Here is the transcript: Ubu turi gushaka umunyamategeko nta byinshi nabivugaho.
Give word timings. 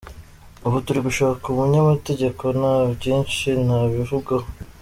Ubu 0.65 0.77
turi 0.85 0.99
gushaka 1.07 1.43
umunyamategeko 1.47 2.43
nta 2.59 2.75
byinshi 2.95 3.47
nabivugaho. 3.65 4.47